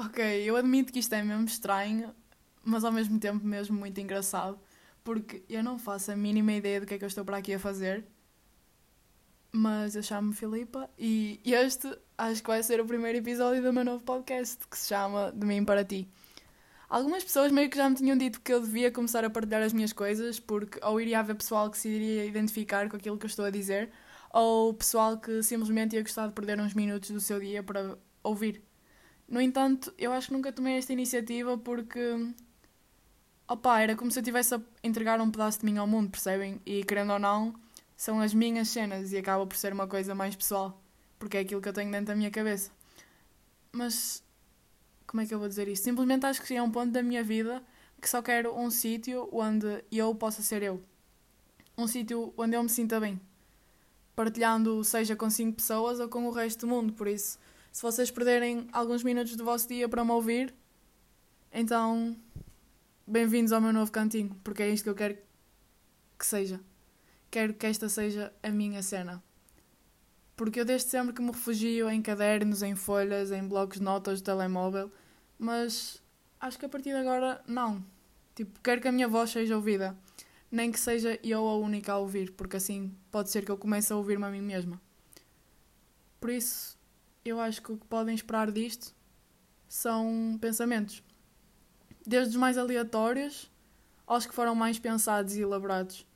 Ok, 0.00 0.24
eu 0.48 0.56
admito 0.56 0.92
que 0.92 1.00
isto 1.00 1.12
é 1.12 1.22
mesmo 1.24 1.44
estranho, 1.46 2.14
mas 2.62 2.84
ao 2.84 2.92
mesmo 2.92 3.18
tempo 3.18 3.44
mesmo 3.44 3.76
muito 3.76 4.00
engraçado, 4.00 4.56
porque 5.02 5.42
eu 5.48 5.60
não 5.62 5.76
faço 5.76 6.12
a 6.12 6.16
mínima 6.16 6.52
ideia 6.52 6.80
do 6.80 6.86
que 6.86 6.94
é 6.94 6.98
que 6.98 7.04
eu 7.04 7.08
estou 7.08 7.24
para 7.24 7.38
aqui 7.38 7.52
a 7.54 7.58
fazer. 7.58 8.06
Mas 9.50 9.96
eu 9.96 10.02
chamo-me 10.02 10.34
Filipa 10.34 10.88
e 10.96 11.40
este 11.44 11.88
acho 12.16 12.42
que 12.42 12.48
vai 12.48 12.62
ser 12.62 12.80
o 12.80 12.86
primeiro 12.86 13.18
episódio 13.18 13.60
do 13.60 13.72
meu 13.72 13.84
novo 13.84 14.04
podcast 14.04 14.58
que 14.68 14.78
se 14.78 14.88
chama 14.88 15.32
De 15.32 15.44
Mim 15.44 15.64
para 15.64 15.84
Ti. 15.84 16.08
Algumas 16.88 17.24
pessoas 17.24 17.50
meio 17.50 17.68
que 17.68 17.76
já 17.76 17.88
me 17.90 17.96
tinham 17.96 18.16
dito 18.16 18.40
que 18.40 18.52
eu 18.52 18.60
devia 18.60 18.92
começar 18.92 19.24
a 19.24 19.30
partilhar 19.30 19.62
as 19.62 19.72
minhas 19.72 19.92
coisas, 19.92 20.38
porque 20.38 20.78
ou 20.84 21.00
iria 21.00 21.18
haver 21.18 21.34
pessoal 21.34 21.70
que 21.70 21.78
se 21.78 21.88
iria 21.88 22.24
identificar 22.24 22.88
com 22.88 22.96
aquilo 22.96 23.18
que 23.18 23.26
eu 23.26 23.28
estou 23.28 23.44
a 23.46 23.50
dizer, 23.50 23.90
ou 24.30 24.72
pessoal 24.74 25.18
que 25.18 25.42
simplesmente 25.42 25.96
ia 25.96 26.02
gostar 26.02 26.28
de 26.28 26.34
perder 26.34 26.60
uns 26.60 26.72
minutos 26.74 27.10
do 27.10 27.20
seu 27.20 27.40
dia 27.40 27.62
para 27.64 27.98
ouvir. 28.22 28.62
No 29.28 29.40
entanto, 29.40 29.92
eu 29.98 30.12
acho 30.12 30.28
que 30.28 30.32
nunca 30.32 30.52
tomei 30.52 30.78
esta 30.78 30.92
iniciativa 30.92 31.58
porque. 31.58 32.00
Opa, 33.46 33.80
era 33.80 33.96
como 33.96 34.10
se 34.10 34.18
eu 34.18 34.22
estivesse 34.22 34.54
a 34.54 34.60
entregar 34.82 35.20
um 35.20 35.30
pedaço 35.30 35.60
de 35.60 35.66
mim 35.66 35.78
ao 35.78 35.86
mundo, 35.86 36.10
percebem? 36.10 36.60
E 36.66 36.84
querendo 36.84 37.12
ou 37.12 37.18
não, 37.18 37.54
são 37.96 38.20
as 38.20 38.32
minhas 38.34 38.68
cenas 38.68 39.12
e 39.12 39.18
acaba 39.18 39.46
por 39.46 39.56
ser 39.56 39.72
uma 39.72 39.86
coisa 39.86 40.14
mais 40.14 40.36
pessoal, 40.36 40.80
porque 41.18 41.36
é 41.36 41.40
aquilo 41.40 41.60
que 41.60 41.68
eu 41.68 41.72
tenho 41.72 41.90
dentro 41.90 42.06
da 42.06 42.14
minha 42.14 42.30
cabeça. 42.30 42.70
Mas 43.72 44.22
como 45.06 45.22
é 45.22 45.26
que 45.26 45.34
eu 45.34 45.38
vou 45.38 45.48
dizer 45.48 45.66
isto? 45.68 45.84
Simplesmente 45.84 46.26
acho 46.26 46.42
que 46.42 46.54
é 46.54 46.62
um 46.62 46.70
ponto 46.70 46.92
da 46.92 47.02
minha 47.02 47.24
vida 47.24 47.62
que 48.00 48.08
só 48.08 48.22
quero 48.22 48.54
um 48.56 48.70
sítio 48.70 49.28
onde 49.32 49.82
eu 49.90 50.14
possa 50.14 50.42
ser 50.42 50.62
eu. 50.62 50.82
Um 51.76 51.86
sítio 51.86 52.32
onde 52.36 52.56
eu 52.56 52.62
me 52.62 52.68
sinta 52.68 53.00
bem. 53.00 53.20
Partilhando, 54.14 54.82
seja 54.84 55.16
com 55.16 55.30
cinco 55.30 55.56
pessoas 55.56 55.98
ou 55.98 56.08
com 56.08 56.26
o 56.26 56.30
resto 56.30 56.60
do 56.60 56.68
mundo. 56.68 56.92
Por 56.92 57.08
isso, 57.08 57.38
se 57.72 57.82
vocês 57.82 58.10
perderem 58.10 58.68
alguns 58.72 59.02
minutos 59.02 59.36
do 59.36 59.44
vosso 59.44 59.68
dia 59.68 59.88
para 59.88 60.04
me 60.04 60.10
ouvir, 60.10 60.54
então 61.52 62.16
bem-vindos 63.06 63.52
ao 63.52 63.60
meu 63.60 63.72
novo 63.72 63.90
cantinho, 63.90 64.34
porque 64.42 64.62
é 64.62 64.70
isto 64.70 64.84
que 64.84 64.90
eu 64.90 64.94
quero 64.94 65.18
que 66.18 66.26
seja. 66.26 66.60
Quero 67.30 67.54
que 67.54 67.66
esta 67.66 67.88
seja 67.88 68.32
a 68.42 68.50
minha 68.50 68.82
cena. 68.82 69.22
Porque 70.34 70.60
eu 70.60 70.64
desde 70.64 70.88
sempre 70.88 71.12
que 71.12 71.20
me 71.20 71.30
refugio 71.30 71.90
em 71.90 72.00
cadernos, 72.00 72.62
em 72.62 72.74
folhas, 72.74 73.30
em 73.30 73.46
blocos 73.46 73.78
de 73.78 73.84
notas 73.84 74.18
de 74.18 74.24
telemóvel, 74.24 74.90
mas 75.38 76.02
acho 76.40 76.58
que 76.58 76.64
a 76.64 76.68
partir 76.68 76.90
de 76.90 76.96
agora 76.96 77.42
não. 77.46 77.84
Tipo, 78.34 78.58
quero 78.60 78.80
que 78.80 78.88
a 78.88 78.92
minha 78.92 79.08
voz 79.08 79.30
seja 79.30 79.56
ouvida. 79.56 79.96
Nem 80.50 80.72
que 80.72 80.80
seja 80.80 81.18
eu 81.22 81.46
a 81.46 81.58
única 81.58 81.92
a 81.92 81.98
ouvir, 81.98 82.32
porque 82.32 82.56
assim 82.56 82.94
pode 83.10 83.30
ser 83.30 83.44
que 83.44 83.50
eu 83.50 83.58
comece 83.58 83.92
a 83.92 83.96
ouvir-me 83.96 84.24
a 84.24 84.30
mim 84.30 84.40
mesma. 84.40 84.80
Por 86.20 86.30
isso, 86.30 86.77
eu 87.24 87.40
acho 87.40 87.62
que 87.62 87.72
o 87.72 87.76
que 87.76 87.86
podem 87.86 88.14
esperar 88.14 88.50
disto 88.50 88.94
são 89.68 90.38
pensamentos. 90.40 91.02
Desde 92.06 92.30
os 92.30 92.36
mais 92.36 92.56
aleatórios 92.56 93.50
aos 94.06 94.24
que 94.24 94.34
foram 94.34 94.54
mais 94.54 94.78
pensados 94.78 95.36
e 95.36 95.42
elaborados. 95.42 96.06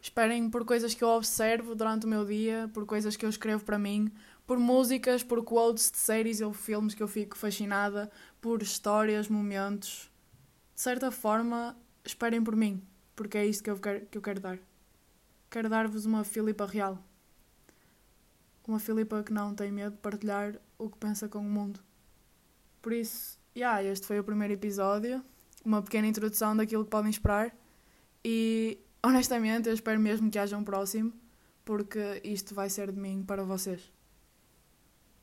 Esperem 0.00 0.48
por 0.48 0.64
coisas 0.64 0.94
que 0.94 1.02
eu 1.02 1.08
observo 1.08 1.74
durante 1.74 2.06
o 2.06 2.08
meu 2.08 2.24
dia, 2.24 2.70
por 2.72 2.86
coisas 2.86 3.16
que 3.16 3.24
eu 3.24 3.30
escrevo 3.30 3.64
para 3.64 3.78
mim, 3.78 4.10
por 4.46 4.58
músicas, 4.58 5.22
por 5.22 5.42
quotes 5.44 5.90
de 5.90 5.98
séries 5.98 6.40
ou 6.40 6.52
filmes 6.52 6.94
que 6.94 7.02
eu 7.02 7.08
fico 7.08 7.36
fascinada, 7.36 8.10
por 8.40 8.62
histórias, 8.62 9.28
momentos. 9.28 10.10
De 10.74 10.80
certa 10.80 11.10
forma, 11.10 11.76
esperem 12.04 12.42
por 12.42 12.56
mim, 12.56 12.82
porque 13.14 13.38
é 13.38 13.46
isto 13.46 13.62
que 13.62 13.70
eu 13.70 13.78
quero, 13.78 14.06
que 14.06 14.18
eu 14.18 14.22
quero 14.22 14.40
dar. 14.40 14.58
Quero 15.50 15.68
dar-vos 15.68 16.06
uma 16.06 16.24
Filipa 16.24 16.66
real. 16.66 16.98
Uma 18.66 18.78
Filipa 18.78 19.22
que 19.22 19.32
não 19.32 19.54
tem 19.54 19.70
medo 19.72 19.92
de 19.92 19.98
partilhar 19.98 20.54
o 20.78 20.88
que 20.88 20.96
pensa 20.98 21.28
com 21.28 21.38
o 21.38 21.42
mundo. 21.42 21.80
Por 22.80 22.92
isso, 22.92 23.38
yeah, 23.56 23.82
este 23.82 24.06
foi 24.06 24.18
o 24.18 24.24
primeiro 24.24 24.54
episódio, 24.54 25.22
uma 25.64 25.82
pequena 25.82 26.06
introdução 26.06 26.56
daquilo 26.56 26.84
que 26.84 26.90
podem 26.90 27.10
esperar. 27.10 27.54
E 28.24 28.78
honestamente, 29.02 29.68
eu 29.68 29.74
espero 29.74 30.00
mesmo 30.00 30.30
que 30.30 30.38
haja 30.38 30.56
um 30.56 30.64
próximo, 30.64 31.12
porque 31.64 32.20
isto 32.24 32.54
vai 32.54 32.70
ser 32.70 32.92
de 32.92 32.98
mim 32.98 33.22
para 33.22 33.44
vocês. 33.44 33.92